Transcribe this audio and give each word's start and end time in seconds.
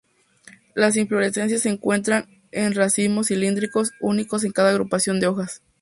Las 0.73 0.97
inflorescencias 0.97 1.61
se 1.61 1.69
encuentran 1.69 2.25
en 2.51 2.73
racimos 2.73 3.27
cilíndricos, 3.27 3.91
únicos 3.99 4.43
en 4.43 4.51
cada 4.51 4.71
agrupación 4.71 5.19
de 5.19 5.27
hojas. 5.27 5.61